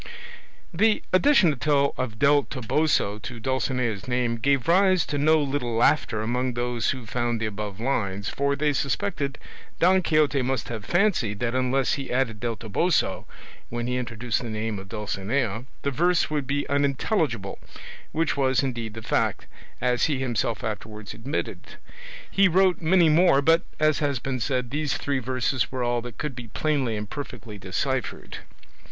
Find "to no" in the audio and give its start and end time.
5.05-5.39